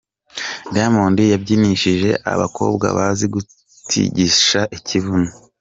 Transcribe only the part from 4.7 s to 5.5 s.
ikibuno.